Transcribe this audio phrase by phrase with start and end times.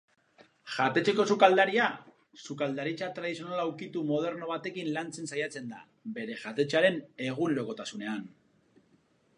[0.75, 1.89] Jatetxeko sukaldaria
[2.45, 5.85] sukaldaritza tradizionala ukitu moderno batekin lantzen saiatzen da
[6.19, 8.27] bere jatetxearen egunerokotasunean.